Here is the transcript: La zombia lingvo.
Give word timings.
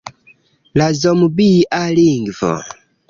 La 0.81 0.87
zombia 1.01 1.83
lingvo. 2.01 2.51